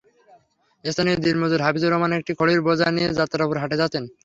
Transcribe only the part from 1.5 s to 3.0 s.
হাফিজুর রহমান একটি খড়ির বোঝা